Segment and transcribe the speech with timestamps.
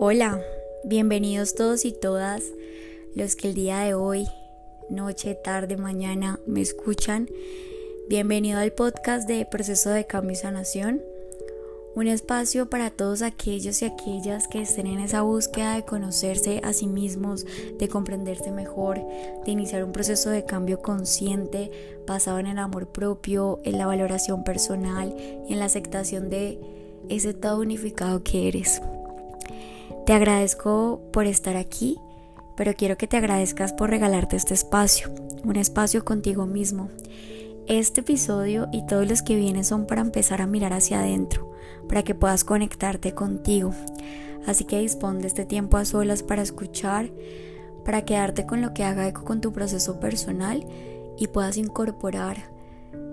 [0.00, 0.40] Hola,
[0.84, 2.44] bienvenidos todos y todas
[3.16, 4.28] los que el día de hoy,
[4.88, 7.28] noche, tarde, mañana me escuchan.
[8.08, 11.02] Bienvenido al podcast de Proceso de Cambio y Sanación,
[11.96, 16.72] un espacio para todos aquellos y aquellas que estén en esa búsqueda de conocerse a
[16.72, 17.44] sí mismos,
[17.76, 19.00] de comprenderse mejor,
[19.44, 21.72] de iniciar un proceso de cambio consciente
[22.06, 25.12] basado en el amor propio, en la valoración personal
[25.48, 26.60] y en la aceptación de
[27.08, 28.80] ese estado unificado que eres.
[30.08, 31.98] Te agradezco por estar aquí,
[32.56, 35.10] pero quiero que te agradezcas por regalarte este espacio,
[35.44, 36.88] un espacio contigo mismo.
[37.66, 41.52] Este episodio y todos los que vienen son para empezar a mirar hacia adentro,
[41.90, 43.74] para que puedas conectarte contigo.
[44.46, 47.10] Así que dispón de este tiempo a solas para escuchar,
[47.84, 50.66] para quedarte con lo que haga eco con tu proceso personal
[51.18, 52.50] y puedas incorporar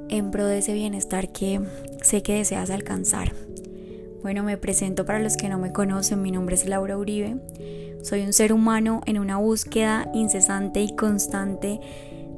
[0.08, 1.60] en pro de ese bienestar que
[2.02, 3.34] sé que deseas alcanzar.
[4.26, 7.38] Bueno, me presento para los que no me conocen, mi nombre es Laura Uribe.
[8.02, 11.80] Soy un ser humano en una búsqueda incesante y constante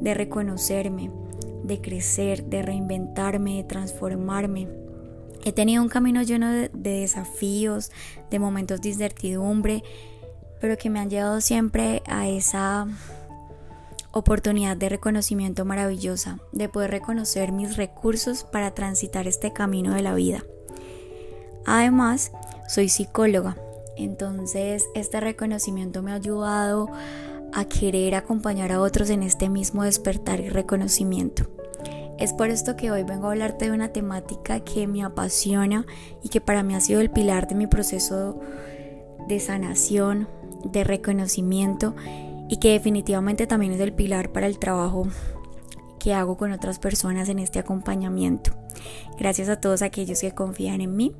[0.01, 1.09] de reconocerme,
[1.63, 4.67] de crecer, de reinventarme, de transformarme.
[5.45, 7.89] He tenido un camino lleno de, desafíos,
[8.29, 9.81] de momentos de incertidumbre,
[10.59, 12.85] pero que me han llevado siempre a esa
[14.11, 20.15] oportunidad de reconocimiento maravillosa, de poder reconocer mis recursos para transitar este camino de la
[20.15, 20.43] vida.
[21.67, 22.31] Además,
[22.65, 23.57] soy psicóloga,
[23.97, 26.89] entonces este reconocimiento me ha ayudado
[27.53, 31.47] a querer acompañar a otros en este mismo despertar y reconocimiento.
[32.17, 35.85] Es por esto que hoy vengo a hablarte de una temática que me apasiona
[36.23, 38.39] y que para mí ha sido el pilar de mi proceso
[39.27, 40.29] de sanación,
[40.63, 41.95] de reconocimiento
[42.47, 45.07] y que definitivamente también es el pilar para el trabajo
[45.99, 48.51] que hago con otras personas en este acompañamiento.
[49.19, 51.13] Gracias a todos aquellos que confían en mí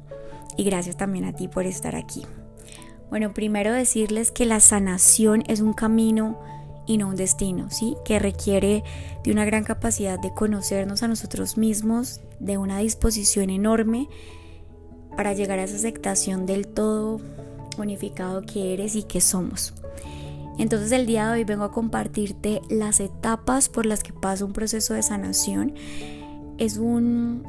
[0.56, 2.26] y gracias también a ti por estar aquí.
[3.10, 6.40] Bueno, primero decirles que la sanación es un camino
[6.86, 7.96] y no un destino, ¿sí?
[8.06, 8.84] Que requiere
[9.24, 14.10] de una gran capacidad de conocernos a nosotros mismos, de una disposición enorme
[15.16, 17.20] para llegar a esa aceptación del todo
[17.78, 19.74] unificado que eres y que somos.
[20.58, 24.54] Entonces el día de hoy vengo a compartirte las etapas por las que pasa un
[24.54, 25.76] proceso de sanación.
[26.58, 27.44] Es un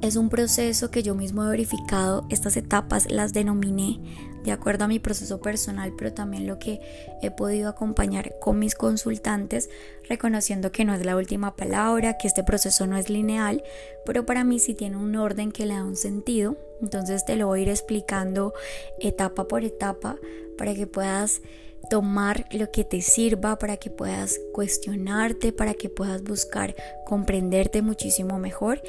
[0.00, 4.00] es un proceso que yo mismo he verificado, estas etapas las denominé
[4.44, 6.80] de acuerdo a mi proceso personal, pero también lo que
[7.22, 9.68] he podido acompañar con mis consultantes,
[10.08, 13.62] reconociendo que no es la última palabra, que este proceso no es lineal,
[14.06, 16.56] pero para mí sí tiene un orden que le da un sentido.
[16.80, 18.54] Entonces te lo voy a ir explicando
[19.00, 20.16] etapa por etapa
[20.56, 21.42] para que puedas
[21.90, 28.38] tomar lo que te sirva, para que puedas cuestionarte, para que puedas buscar comprenderte muchísimo
[28.38, 28.80] mejor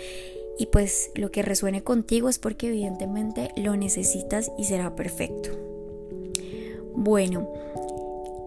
[0.60, 5.52] y pues lo que resuene contigo es porque evidentemente lo necesitas y será perfecto.
[6.94, 7.50] Bueno,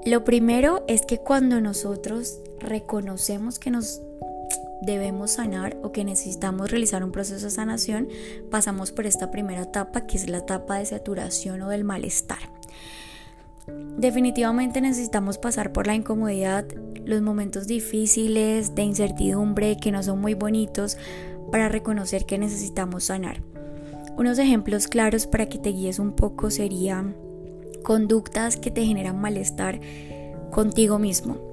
[0.05, 4.03] lo primero es que cuando nosotros reconocemos que nos
[4.83, 8.09] debemos sanar o que necesitamos realizar un proceso de sanación,
[8.51, 12.41] pasamos por esta primera etapa que es la etapa de saturación o del malestar.
[13.97, 16.67] Definitivamente necesitamos pasar por la incomodidad,
[17.05, 20.99] los momentos difíciles, de incertidumbre, que no son muy bonitos,
[21.51, 23.43] para reconocer que necesitamos sanar.
[24.17, 27.17] Unos ejemplos claros para que te guíes un poco serían
[27.83, 29.81] conductas que te generan malestar
[30.51, 31.53] contigo mismo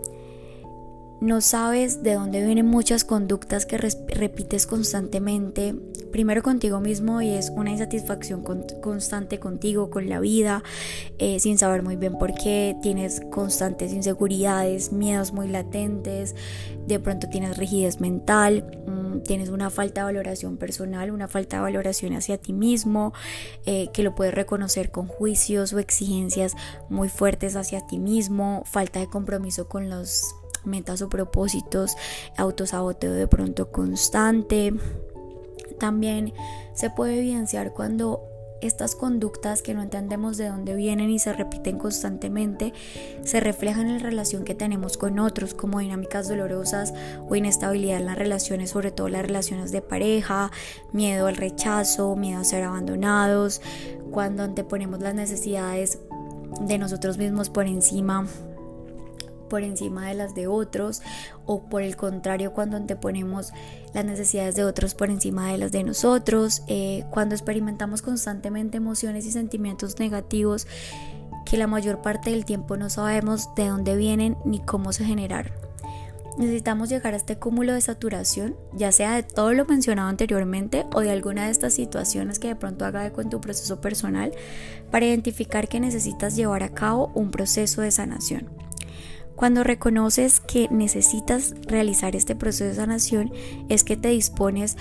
[1.21, 5.75] no sabes de dónde vienen muchas conductas que repites constantemente,
[6.11, 8.41] primero contigo mismo y es una insatisfacción
[8.81, 10.63] constante contigo, con la vida,
[11.17, 16.35] eh, sin saber muy bien por qué, tienes constantes inseguridades, miedos muy latentes,
[16.87, 21.63] de pronto tienes rigidez mental, mm, tienes una falta de valoración personal, una falta de
[21.63, 23.13] valoración hacia ti mismo,
[23.65, 26.55] eh, que lo puedes reconocer con juicios o exigencias
[26.89, 30.35] muy fuertes hacia ti mismo, falta de compromiso con los
[30.65, 31.95] metas o propósitos,
[32.37, 34.73] autosaboteo de pronto constante.
[35.79, 36.33] También
[36.73, 38.23] se puede evidenciar cuando
[38.61, 42.73] estas conductas que no entendemos de dónde vienen y se repiten constantemente
[43.23, 46.93] se reflejan en la relación que tenemos con otros como dinámicas dolorosas
[47.27, 50.51] o inestabilidad en las relaciones, sobre todo las relaciones de pareja,
[50.91, 53.61] miedo al rechazo, miedo a ser abandonados,
[54.11, 55.99] cuando anteponemos las necesidades
[56.61, 58.25] de nosotros mismos por encima
[59.49, 61.01] por encima de las de otros
[61.45, 63.51] o por el contrario cuando anteponemos
[63.93, 69.25] las necesidades de otros por encima de las de nosotros, eh, cuando experimentamos constantemente emociones
[69.25, 70.67] y sentimientos negativos
[71.45, 75.51] que la mayor parte del tiempo no sabemos de dónde vienen ni cómo se generaron.
[76.37, 81.01] necesitamos llegar a este cúmulo de saturación, ya sea de todo lo mencionado anteriormente o
[81.01, 84.31] de alguna de estas situaciones que de pronto haga eco en tu proceso personal,
[84.89, 88.47] para identificar que necesitas llevar a cabo un proceso de sanación.
[89.39, 93.31] Cuando reconoces que necesitas realizar este proceso de sanación,
[93.69, 94.75] es que te dispones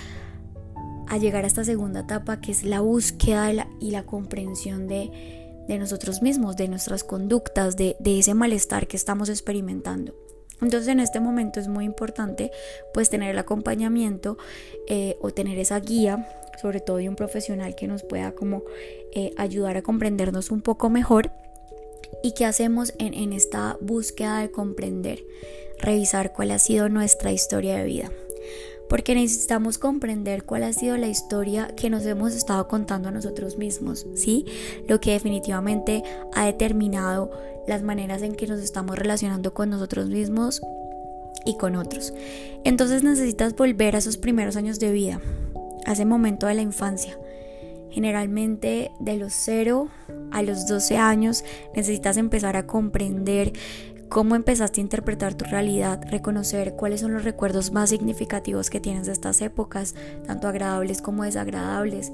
[1.07, 6.21] a llegar a esta segunda etapa que es la búsqueda y la, comprensión de, nosotros
[6.21, 10.13] mismos, de nuestras conductas, de, ese malestar que estamos experimentando.
[10.61, 12.51] Entonces en este momento es muy importante
[12.93, 14.37] pues tener el acompañamiento
[14.89, 16.27] eh, o tener esa guía,
[16.61, 18.63] sobre todo de un profesional que nos pueda como
[19.13, 21.31] eh, ayudar a comprendernos un poco mejor
[22.23, 25.23] ¿Y qué hacemos en, en esta búsqueda de comprender?
[25.79, 28.11] Revisar cuál ha sido nuestra historia de vida
[28.89, 33.57] porque necesitamos comprender cuál ha sido la historia que nos hemos estado contando a nosotros
[33.57, 34.45] mismos, ¿sí?
[34.87, 36.03] Lo que definitivamente
[36.33, 37.31] ha determinado
[37.67, 40.61] las maneras en que nos estamos relacionando con nosotros mismos
[41.45, 42.13] y con otros.
[42.63, 45.21] Entonces necesitas volver a esos primeros años de vida,
[45.85, 47.17] a ese momento de la infancia,
[47.91, 49.87] Generalmente de los 0
[50.31, 51.43] a los 12 años
[51.75, 53.53] necesitas empezar a comprender
[54.09, 59.05] cómo empezaste a interpretar tu realidad, reconocer cuáles son los recuerdos más significativos que tienes
[59.05, 59.95] de estas épocas,
[60.25, 62.11] tanto agradables como desagradables,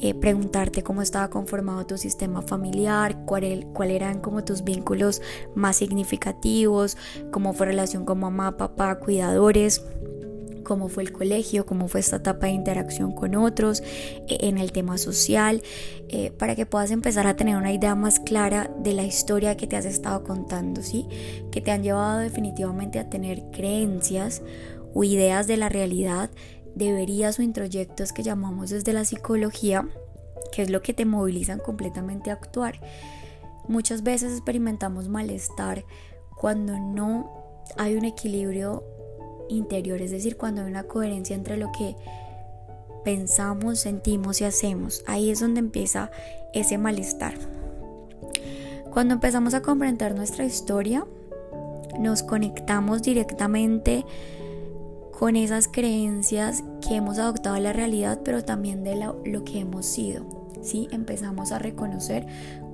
[0.00, 5.20] eh, preguntarte cómo estaba conformado tu sistema familiar, cuáles cuál eran como tus vínculos
[5.56, 6.96] más significativos,
[7.32, 9.84] cómo fue relación con mamá, papá, cuidadores,
[10.72, 14.72] cómo fue el colegio, cómo fue esta etapa de interacción con otros, eh, en el
[14.72, 15.60] tema social,
[16.08, 19.66] eh, para que puedas empezar a tener una idea más clara de la historia que
[19.66, 21.06] te has estado contando, ¿sí?
[21.50, 24.40] Que te han llevado definitivamente a tener creencias
[24.94, 26.30] o ideas de la realidad,
[26.74, 29.86] deberías o introyectos que llamamos desde la psicología,
[30.52, 32.80] que es lo que te movilizan completamente a actuar.
[33.68, 35.84] Muchas veces experimentamos malestar
[36.34, 37.42] cuando no
[37.76, 38.84] hay un equilibrio
[39.56, 41.96] interior, es decir, cuando hay una coherencia entre lo que
[43.04, 45.02] pensamos, sentimos y hacemos.
[45.06, 46.10] Ahí es donde empieza
[46.52, 47.34] ese malestar.
[48.92, 51.06] Cuando empezamos a comprender nuestra historia,
[51.98, 54.04] nos conectamos directamente
[55.18, 59.60] con esas creencias que hemos adoptado a la realidad, pero también de lo, lo que
[59.60, 60.24] hemos sido.
[60.62, 60.88] ¿sí?
[60.90, 62.26] Empezamos a reconocer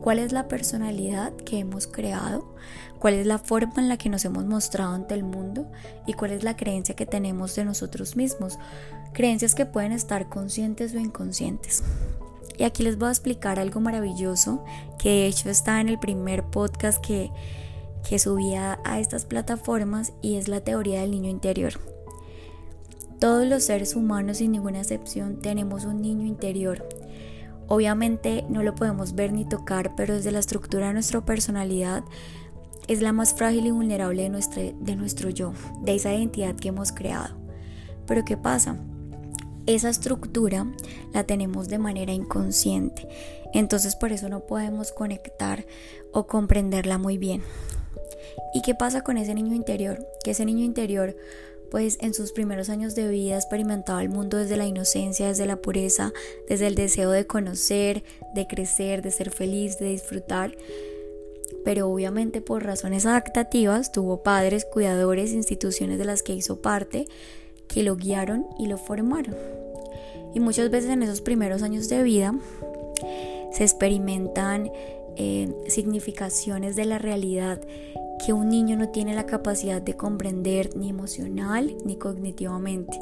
[0.03, 2.55] cuál es la personalidad que hemos creado,
[2.99, 5.71] cuál es la forma en la que nos hemos mostrado ante el mundo
[6.07, 8.59] y cuál es la creencia que tenemos de nosotros mismos.
[9.13, 11.83] Creencias que pueden estar conscientes o inconscientes.
[12.59, 14.65] Y aquí les voy a explicar algo maravilloso
[14.99, 17.31] que de hecho está en el primer podcast que,
[18.09, 21.75] que subía a estas plataformas y es la teoría del niño interior.
[23.21, 26.89] Todos los seres humanos sin ninguna excepción tenemos un niño interior
[27.69, 32.03] Obviamente no lo podemos ver ni tocar, pero desde la estructura de nuestra personalidad
[32.89, 36.69] es la más frágil y vulnerable de nuestro, de nuestro yo, de esa identidad que
[36.69, 37.37] hemos creado.
[38.07, 38.79] Pero ¿qué pasa?
[39.67, 40.67] Esa estructura
[41.13, 43.07] la tenemos de manera inconsciente,
[43.53, 45.67] entonces por eso no podemos conectar
[46.13, 47.43] o comprenderla muy bien.
[48.55, 50.07] ¿Y qué pasa con ese niño interior?
[50.25, 51.15] Que ese niño interior
[51.71, 55.57] pues en sus primeros años de vida experimentaba el mundo desde la inocencia, desde la
[55.57, 56.13] pureza,
[56.49, 58.03] desde el deseo de conocer,
[58.35, 60.57] de crecer, de ser feliz, de disfrutar.
[61.65, 67.07] Pero obviamente por razones adaptativas tuvo padres, cuidadores, instituciones de las que hizo parte,
[67.67, 69.37] que lo guiaron y lo formaron.
[70.35, 72.35] Y muchas veces en esos primeros años de vida
[73.53, 74.71] se experimentan
[75.17, 77.61] eh, significaciones de la realidad
[78.25, 82.99] que un niño no tiene la capacidad de comprender ni emocional ni cognitivamente.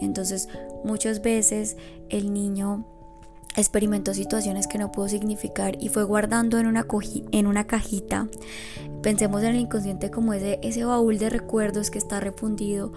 [0.00, 0.48] Entonces
[0.84, 1.76] muchas veces
[2.08, 2.86] el niño
[3.56, 8.28] experimentó situaciones que no pudo significar y fue guardando en una, cajita.
[9.02, 12.92] Pensemos en el inconsciente como ese baúl de recuerdos que está refundido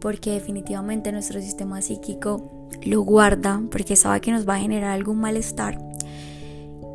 [0.00, 5.18] porque definitivamente nuestro sistema psíquico lo guarda porque sabe que nos va a generar algún
[5.18, 5.78] malestar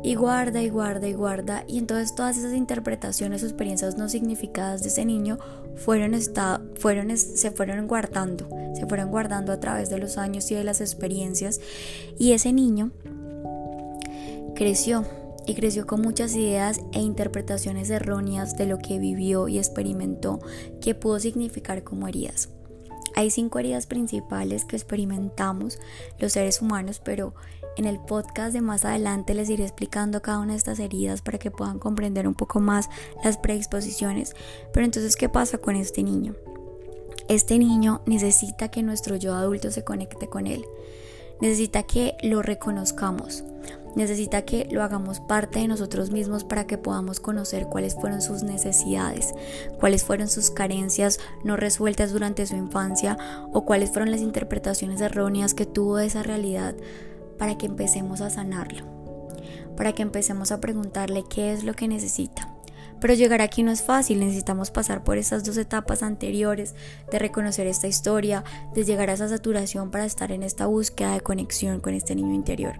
[0.02, 4.82] y guarda y guarda y guarda y entonces todas esas interpretaciones o experiencias no significadas
[4.82, 5.38] de ese niño
[5.76, 6.12] fueron,
[6.78, 10.80] fueron se fueron guardando, se fueron guardando a través de los años y de las
[10.80, 11.60] experiencias
[12.18, 12.90] y ese niño
[14.54, 15.04] creció
[15.46, 20.40] y creció con muchas ideas e interpretaciones erróneas de lo que vivió y experimentó
[20.80, 22.48] que pudo significar como heridas.
[23.14, 25.78] Hay cinco heridas principales que experimentamos
[26.18, 27.34] los seres humanos, pero
[27.76, 31.38] en el podcast de más adelante les iré explicando cada una de estas heridas para
[31.38, 32.88] que puedan comprender un poco más
[33.24, 34.34] las predisposiciones.
[34.72, 36.34] Pero entonces, ¿qué pasa con este niño?
[37.28, 40.64] Este niño necesita que nuestro yo adulto se conecte con él.
[41.40, 43.44] Necesita que lo reconozcamos.
[43.94, 48.42] necesita que lo hagamos parte de nosotros mismos para que podamos conocer cuáles fueron sus
[48.42, 49.34] necesidades,
[49.78, 53.18] cuáles fueron sus carencias no resueltas durante su infancia
[53.52, 56.74] o cuáles fueron las interpretaciones erróneas que tuvo de esa realidad
[57.42, 58.86] para que empecemos a sanarlo,
[59.76, 62.54] para que empecemos a preguntarle qué es lo que necesita.
[63.00, 66.76] Pero llegar aquí no es fácil, necesitamos pasar por esas dos etapas anteriores
[67.10, 68.44] de reconocer esta historia,
[68.76, 72.32] de llegar a esa saturación para estar en esta búsqueda de conexión con este niño
[72.32, 72.78] interior.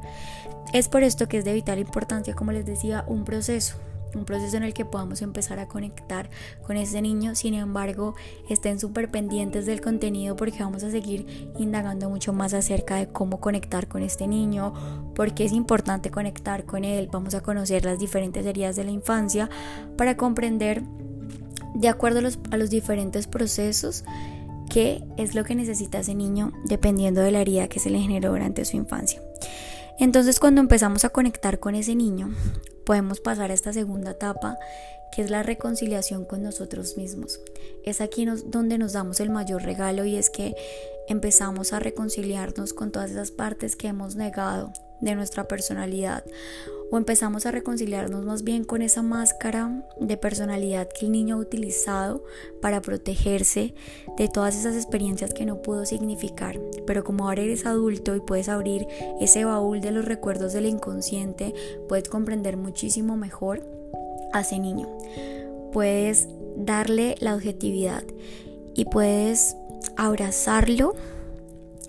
[0.72, 3.78] Es por esto que es de vital importancia, como les decía, un proceso,
[4.14, 6.30] un proceso en el que podamos empezar a conectar
[6.66, 7.34] con ese niño.
[7.34, 8.14] Sin embargo,
[8.48, 13.40] estén súper pendientes del contenido porque vamos a seguir indagando mucho más acerca de cómo
[13.40, 14.72] conectar con este niño,
[15.14, 17.08] porque es importante conectar con él.
[17.10, 19.48] Vamos a conocer las diferentes heridas de la infancia
[19.96, 20.82] para comprender,
[21.74, 24.04] de acuerdo a los, a los diferentes procesos,
[24.70, 28.30] qué es lo que necesita ese niño dependiendo de la herida que se le generó
[28.30, 29.20] durante su infancia.
[29.98, 32.34] Entonces cuando empezamos a conectar con ese niño,
[32.84, 34.58] podemos pasar a esta segunda etapa
[35.12, 37.38] que es la reconciliación con nosotros mismos.
[37.84, 40.56] Es aquí donde nos damos el mayor regalo y es que
[41.06, 46.24] empezamos a reconciliarnos con todas esas partes que hemos negado de nuestra personalidad
[46.92, 51.38] o empezamos a reconciliarnos más bien con esa máscara de personalidad que el niño ha
[51.38, 52.22] utilizado
[52.60, 53.74] para protegerse
[54.18, 56.60] de todas esas experiencias que no pudo significar.
[56.86, 58.86] Pero como ahora eres adulto y puedes abrir
[59.22, 61.54] ese baúl de los recuerdos del inconsciente,
[61.88, 63.66] puedes comprender muchísimo mejor
[64.34, 64.86] a ese niño.
[65.72, 68.04] Puedes darle la objetividad
[68.74, 69.56] y puedes
[69.96, 70.94] abrazarlo,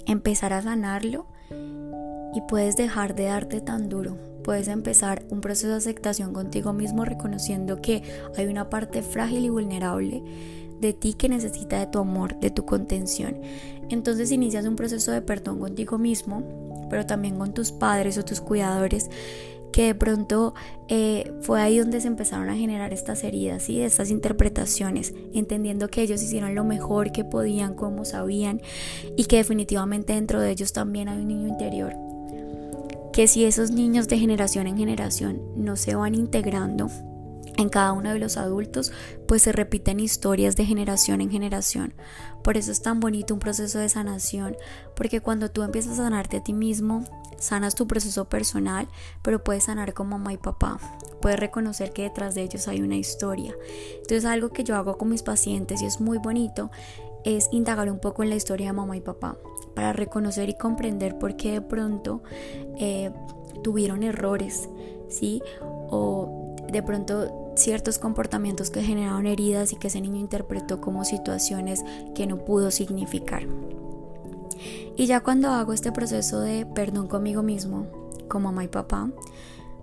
[0.06, 1.26] empezar a sanarlo
[2.34, 4.33] y puedes dejar de darte tan duro.
[4.44, 8.04] Puedes empezar un proceso de aceptación contigo mismo reconociendo que
[8.36, 10.22] hay una parte frágil y vulnerable
[10.80, 13.38] de ti que necesita de tu amor, de tu contención.
[13.90, 16.44] Entonces inicias un proceso de perdón contigo mismo,
[16.90, 19.10] pero también con tus padres o tus cuidadores
[19.74, 20.54] que de pronto
[20.88, 26.04] eh, fue ahí donde se empezaron a generar estas heridas y estas interpretaciones, entendiendo que
[26.04, 28.62] ellos hicieron lo mejor que podían, como sabían,
[29.18, 32.03] y que definitivamente dentro de ellos también hay un niño interior.
[33.14, 36.90] Que si esos niños de generación en generación no se van integrando,
[37.58, 38.92] en cada uno de los adultos,
[39.28, 41.94] pues se repiten historias de generación en generación.
[42.44, 44.56] Por eso es tan bonito un proceso de sanación,
[44.96, 47.04] porque cuando tú empiezas a sanarte a ti mismo,
[47.38, 48.88] sanas tu proceso personal,
[49.22, 50.80] pero puedes sanar como mamá y papá.
[51.22, 53.56] Puedes reconocer que detrás de ellos hay una historia.
[53.96, 56.72] Entonces algo que yo hago con mis pacientes y es muy bonito
[57.24, 59.38] es indagar un poco en la historia de mamá y papá
[59.76, 62.24] para reconocer y comprender por qué de pronto
[62.78, 63.12] eh,
[63.64, 64.70] tuvieron errores,
[65.08, 65.42] ¿sí?
[65.62, 71.84] O de pronto ciertos comportamientos que generaron heridas y que ese niño interpretó como situaciones
[72.16, 73.48] que no pudo significar.
[74.96, 77.88] Y ya cuando hago este proceso de perdón conmigo mismo,
[78.28, 79.10] como mamá y papá,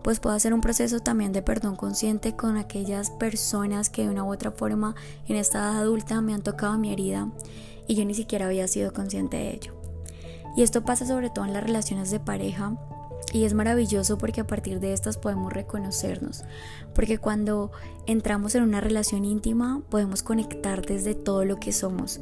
[0.02, 4.24] pues puedo hacer un proceso también de perdón consciente con aquellas personas que de una
[4.24, 4.94] u otra forma
[5.28, 7.28] en esta edad adulta me han tocado mi herida
[7.86, 9.74] y yo ni siquiera había sido consciente de ello.
[10.56, 12.76] Y esto pasa sobre todo en las relaciones de pareja
[13.32, 16.42] y es maravilloso porque a partir de estas podemos reconocernos,
[16.94, 17.70] porque cuando
[18.06, 22.20] entramos en una relación íntima podemos conectar desde todo lo que somos,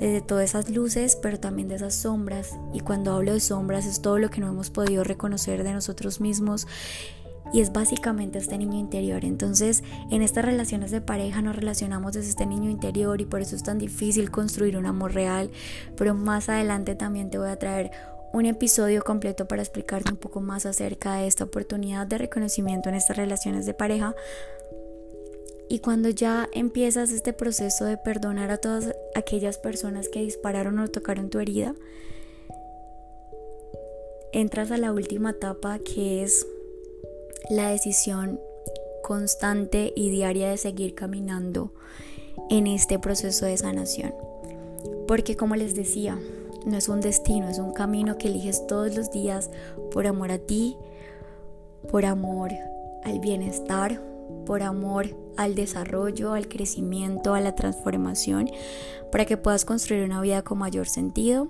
[0.00, 2.56] desde todas esas luces, pero también de esas sombras.
[2.72, 6.20] Y cuando hablo de sombras es todo lo que no hemos podido reconocer de nosotros
[6.20, 6.66] mismos.
[7.52, 9.24] Y es básicamente este niño interior.
[9.24, 13.56] Entonces, en estas relaciones de pareja nos relacionamos desde este niño interior y por eso
[13.56, 15.50] es tan difícil construir un amor real.
[15.96, 17.90] Pero más adelante también te voy a traer
[18.32, 22.94] un episodio completo para explicarte un poco más acerca de esta oportunidad de reconocimiento en
[22.94, 24.14] estas relaciones de pareja.
[25.70, 30.88] Y cuando ya empiezas este proceso de perdonar a todas aquellas personas que dispararon o
[30.88, 31.74] tocaron tu herida,
[34.32, 36.46] entras a la última etapa que es
[37.50, 38.40] la decisión
[39.02, 41.72] constante y diaria de seguir caminando
[42.50, 44.14] en este proceso de sanación.
[45.06, 46.18] Porque como les decía,
[46.66, 49.50] no es un destino, es un camino que eliges todos los días
[49.90, 50.76] por amor a ti,
[51.90, 52.50] por amor
[53.04, 54.02] al bienestar,
[54.44, 58.50] por amor al desarrollo, al crecimiento, a la transformación,
[59.10, 61.48] para que puedas construir una vida con mayor sentido,